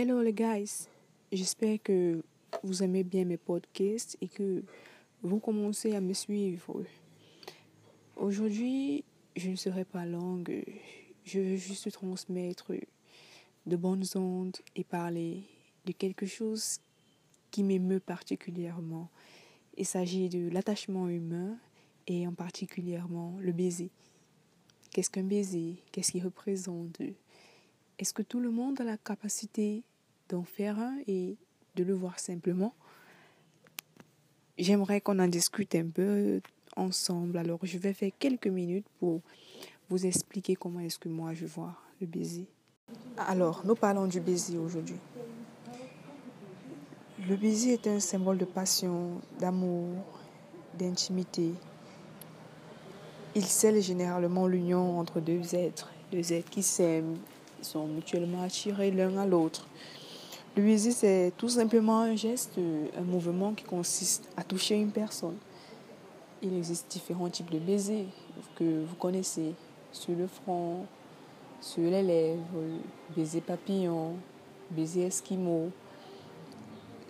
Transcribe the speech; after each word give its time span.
Hello 0.00 0.22
les 0.22 0.32
guys, 0.32 0.86
j'espère 1.32 1.82
que 1.82 2.22
vous 2.62 2.84
aimez 2.84 3.02
bien 3.02 3.24
mes 3.24 3.36
podcasts 3.36 4.16
et 4.20 4.28
que 4.28 4.62
vous 5.22 5.40
commencez 5.40 5.96
à 5.96 6.00
me 6.00 6.12
suivre. 6.12 6.84
Aujourd'hui, 8.14 9.02
je 9.34 9.50
ne 9.50 9.56
serai 9.56 9.84
pas 9.84 10.06
longue, 10.06 10.64
je 11.24 11.40
veux 11.40 11.56
juste 11.56 11.90
transmettre 11.90 12.74
de 13.66 13.76
bonnes 13.76 14.04
ondes 14.14 14.56
et 14.76 14.84
parler 14.84 15.42
de 15.84 15.90
quelque 15.90 16.26
chose 16.26 16.78
qui 17.50 17.64
m'émeut 17.64 17.98
particulièrement. 17.98 19.10
Il 19.76 19.84
s'agit 19.84 20.28
de 20.28 20.48
l'attachement 20.48 21.08
humain 21.08 21.58
et 22.06 22.24
en 22.24 22.34
particulièrement 22.34 23.36
le 23.40 23.50
baiser. 23.50 23.90
Qu'est-ce 24.92 25.10
qu'un 25.10 25.24
baiser? 25.24 25.82
Qu'est-ce 25.90 26.12
qu'il 26.12 26.22
représente? 26.22 27.00
Est-ce 27.98 28.12
que 28.12 28.22
tout 28.22 28.38
le 28.38 28.50
monde 28.50 28.80
a 28.80 28.84
la 28.84 28.96
capacité 28.96 29.82
d'en 30.28 30.44
faire 30.44 30.78
un 30.78 30.98
et 31.08 31.36
de 31.74 31.82
le 31.82 31.94
voir 31.94 32.20
simplement? 32.20 32.72
J'aimerais 34.56 35.00
qu'on 35.00 35.18
en 35.18 35.26
discute 35.26 35.74
un 35.74 35.88
peu 35.88 36.40
ensemble. 36.76 37.38
Alors, 37.38 37.58
je 37.64 37.76
vais 37.76 37.92
faire 37.92 38.12
quelques 38.18 38.46
minutes 38.46 38.86
pour 39.00 39.20
vous 39.88 40.06
expliquer 40.06 40.54
comment 40.54 40.80
est-ce 40.80 40.98
que 40.98 41.08
moi 41.08 41.34
je 41.34 41.46
vois 41.46 41.74
le 42.00 42.06
baiser. 42.06 42.46
Alors, 43.16 43.62
nous 43.64 43.74
parlons 43.74 44.06
du 44.06 44.20
baiser 44.20 44.58
aujourd'hui. 44.58 44.96
Le 47.28 47.34
baiser 47.34 47.72
est 47.72 47.86
un 47.88 47.98
symbole 47.98 48.38
de 48.38 48.44
passion, 48.44 49.20
d'amour, 49.40 49.96
d'intimité. 50.78 51.52
Il 53.34 53.44
scelle 53.44 53.82
généralement 53.82 54.46
l'union 54.46 55.00
entre 55.00 55.20
deux 55.20 55.54
êtres, 55.56 55.90
deux 56.12 56.32
êtres 56.32 56.48
qui 56.48 56.62
s'aiment, 56.62 57.16
sont 57.62 57.86
mutuellement 57.86 58.42
attirés 58.42 58.90
l'un 58.90 59.16
à 59.16 59.26
l'autre. 59.26 59.66
Le 60.56 60.62
baiser, 60.62 60.90
c'est 60.90 61.32
tout 61.36 61.48
simplement 61.48 62.00
un 62.00 62.16
geste, 62.16 62.58
un 62.96 63.02
mouvement 63.02 63.52
qui 63.52 63.64
consiste 63.64 64.28
à 64.36 64.42
toucher 64.42 64.76
une 64.76 64.90
personne. 64.90 65.36
Il 66.42 66.56
existe 66.56 66.90
différents 66.90 67.28
types 67.28 67.50
de 67.50 67.58
baisers 67.58 68.06
que 68.56 68.84
vous 68.84 68.96
connaissez, 68.96 69.54
sur 69.92 70.14
le 70.14 70.26
front, 70.26 70.86
sur 71.60 71.90
les 71.90 72.02
lèvres, 72.02 72.40
baiser 73.16 73.40
papillon, 73.40 74.14
baiser 74.70 75.02
esquimau, 75.02 75.70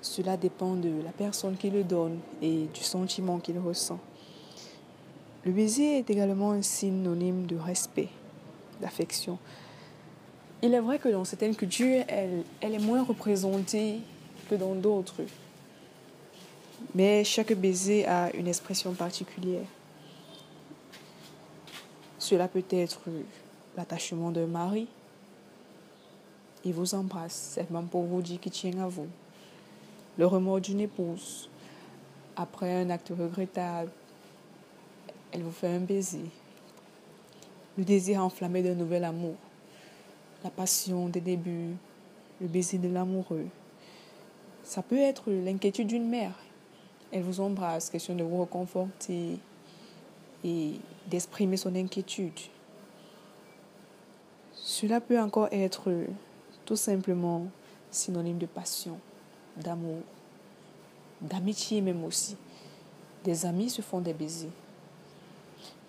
cela 0.01 0.37
dépend 0.37 0.75
de 0.75 1.03
la 1.05 1.11
personne 1.11 1.57
qui 1.57 1.71
le 1.71 1.83
donne 1.83 2.19
et 2.41 2.67
du 2.73 2.81
sentiment 2.81 3.39
qu'il 3.39 3.59
ressent. 3.59 3.99
Le 5.45 5.53
baiser 5.53 5.99
est 5.99 6.11
également 6.11 6.53
un 6.53 6.63
synonyme 6.63 7.47
de 7.47 7.57
respect, 7.57 8.09
d'affection. 8.81 9.39
Il 10.63 10.75
est 10.75 10.81
vrai 10.81 10.99
que 10.99 11.09
dans 11.09 11.25
certaines 11.25 11.55
cultures, 11.55 12.05
elle, 12.09 12.45
est 12.61 12.79
moins 12.79 13.05
représentée 13.05 14.01
que 14.51 14.55
dans 14.55 14.75
d'autres. 14.75 15.23
Mais 16.95 17.23
chaque 17.25 17.53
baiser 17.53 18.07
a 18.07 18.35
une 18.35 18.49
expression 18.49 18.93
particulière. 18.93 19.67
Cela 22.19 22.49
peut 22.49 22.65
être 22.71 23.01
l'attachement 23.77 24.31
d'un 24.31 24.47
mari. 24.47 24.89
Il 26.65 26.75
vous 26.75 26.95
embrasse, 26.95 27.53
c'est 27.55 27.71
même 27.71 27.87
pour 27.87 28.03
vous 28.03 28.21
dire 28.21 28.41
qu'il 28.41 28.53
tient 28.53 28.79
à 28.81 28.89
vous 28.89 29.07
le 30.19 30.27
remords 30.27 30.61
d'une 30.61 30.81
épouse. 30.81 31.49
Après 32.37 32.83
un 32.83 32.91
acte 32.91 33.13
regrettable, 33.17 33.91
elle 35.33 35.43
vous 35.43 35.53
fait 35.53 35.69
un 35.69 35.81
baiser. 35.81 36.25
Le 37.77 37.85
désir 37.85 38.23
enflammé 38.23 38.63
d'un 38.63 38.75
nouvel 38.75 39.05
amour. 39.05 39.37
La 40.45 40.51
passion 40.51 41.09
des 41.09 41.21
débuts. 41.21 41.75
Le 42.41 42.47
baiser 42.47 42.79
de 42.79 42.89
l'amoureux. 42.89 43.47
Ça 44.63 44.83
peut 44.83 44.99
être 44.99 45.31
l'inquiétude 45.31 45.89
d'une 45.89 46.09
mère. 46.09 46.39
Elle 47.11 47.23
vous 47.23 47.41
embrasse, 47.41 47.91
question 47.91 48.15
de 48.15 48.23
vous 48.23 48.39
reconforter 48.39 49.39
et 50.45 50.73
d'exprimer 51.09 51.57
son 51.57 51.75
inquiétude. 51.75 52.39
Cela 54.53 55.01
peut 55.01 55.19
encore 55.19 55.49
être 55.51 55.91
tout 56.65 56.77
simplement 56.77 57.47
synonyme 57.91 58.39
de 58.39 58.47
passion 58.47 58.99
d'amour, 59.57 60.03
d'amitié 61.21 61.81
même 61.81 62.05
aussi. 62.05 62.37
Des 63.25 63.47
amis 63.47 63.71
se 63.71 63.83
font 63.83 64.01
des 64.01 64.13
baisers. 64.13 64.51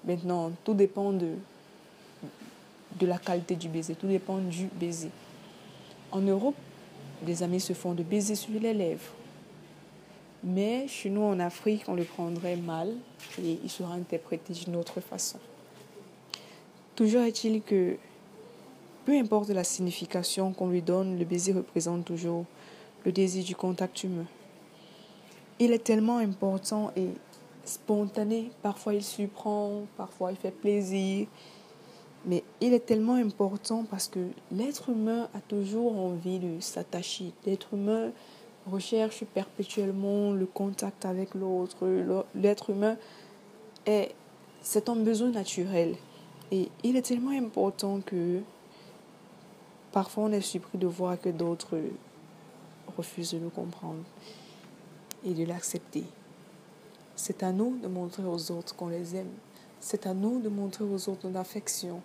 Maintenant, 0.06 0.52
tout 0.64 0.74
dépend 0.74 1.12
de, 1.12 1.36
de 2.98 3.06
la 3.06 3.18
qualité 3.18 3.56
du 3.56 3.68
baiser, 3.68 3.96
tout 3.96 4.08
dépend 4.08 4.38
du 4.40 4.66
baiser. 4.66 5.12
En 6.12 6.22
Europe, 6.22 6.56
des 7.22 7.44
amis 7.44 7.60
se 7.60 7.74
font 7.74 7.94
des 7.94 8.04
baisers 8.04 8.36
sur 8.36 8.60
les 8.60 8.74
lèvres. 8.74 9.14
Mais 10.44 10.88
chez 10.88 11.10
nous 11.10 11.22
en 11.22 11.40
Afrique, 11.40 11.84
on 11.88 11.96
le 11.96 12.06
prendrait 12.06 12.56
mal 12.56 12.94
et 13.44 13.60
il 13.64 13.70
sera 13.70 13.94
interprété 13.94 14.54
d'une 14.54 14.76
autre 14.78 15.02
façon. 15.02 15.38
Toujours 16.96 17.22
est-il 17.22 17.62
que, 17.62 17.98
peu 19.06 19.18
importe 19.18 19.50
la 19.50 19.64
signification 19.64 20.54
qu'on 20.54 20.70
lui 20.70 20.82
donne, 20.82 21.20
le 21.20 21.26
baiser 21.26 21.54
représente 21.54 22.06
toujours 22.06 22.46
le 23.06 23.12
désir 23.12 23.44
du 23.44 23.56
contact 23.56 24.04
humain. 24.04 24.26
Il 25.60 25.74
est 25.74 25.84
tellement 25.84 26.18
important 26.18 26.92
et 26.96 27.08
spontané. 27.66 28.50
Parfois 28.62 28.94
il 28.94 29.04
surprend, 29.04 29.84
parfois 29.98 30.32
il 30.32 30.38
fait 30.38 30.52
plaisir. 30.52 31.28
Mais 32.25 32.44
il 32.59 32.74
est 32.74 32.85
tellement 32.85 33.16
important 33.16 33.85
parce 33.90 34.07
que 34.07 34.19
l'être 34.52 34.90
humain 34.90 35.30
a 35.34 35.40
toujours 35.41 35.97
envie 35.97 36.40
de 36.40 36.59
s'attacher. 36.59 37.31
L'être 37.46 37.74
humain 37.74 38.12
recherche 38.69 39.24
perpétuellement 39.24 40.31
le 40.34 40.46
contact 40.46 41.06
avec 41.06 41.34
l'autre. 41.34 41.88
L'être 42.35 42.72
humain 42.72 42.97
est, 43.85 44.13
c'est 44.62 44.90
un 44.90 44.97
besoin 44.97 45.30
naturel. 45.30 45.96
Et 46.52 46.69
il 46.84 46.97
est 46.97 47.03
tellement 47.03 47.31
important 47.31 48.02
que 48.06 48.41
parfois 49.91 50.25
on 50.25 50.31
est 50.31 50.41
surpris 50.41 50.78
de 50.78 50.88
voir 50.88 51.19
que 51.19 51.30
d'autres 51.30 51.78
refuse 52.97 53.31
de 53.31 53.40
nous 53.40 53.50
comprendre 53.50 54.03
et 55.24 55.34
de 55.34 55.46
l'accepter. 55.46 56.03
C'est 57.16 57.44
à 57.44 57.51
nous 57.51 57.78
de 57.78 57.88
montrer 57.88 58.24
aux 58.24 58.51
autres 58.51 58.75
qu'on 58.75 58.88
les 58.88 59.16
aime. 59.16 59.31
C'est 59.82 60.06
à 60.06 60.14
nous 60.14 60.40
de 60.40 60.50
montrer 60.50 60.84
aux 60.84 61.10
autres 61.10 61.28
notre 61.28 61.40
affection. 61.40 62.02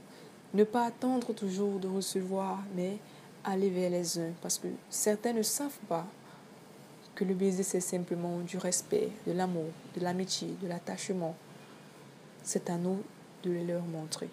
Ne 0.53 0.65
pas 0.65 0.87
attendre 0.87 1.33
toujours 1.33 1.79
de 1.81 1.89
recevoir, 1.89 2.62
mais 2.77 2.99
aller 3.45 3.71
vers 3.71 3.91
les 3.91 4.19
uns. 4.19 4.33
Parce 4.41 4.59
que 4.59 4.69
certains 4.89 5.33
ne 5.33 5.43
savent 5.43 5.79
pas 5.89 6.07
que 7.15 7.25
le 7.25 7.35
baiser, 7.35 7.62
c'est 7.62 7.81
simplement 7.81 8.39
du 8.41 8.59
respect, 8.59 9.11
de 9.27 9.33
l'amour, 9.33 9.71
de 9.97 10.01
l'amitié, 10.03 10.49
de 10.62 10.69
l'attachement. 10.69 11.35
C'est 12.43 12.71
à 12.71 12.77
nous 12.77 13.03
de 13.43 13.51
le 13.51 13.65
leur 13.65 13.83
montrer. 13.83 14.29